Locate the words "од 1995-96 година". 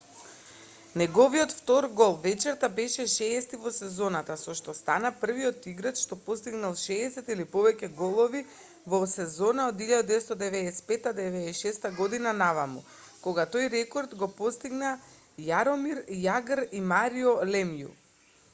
9.73-12.33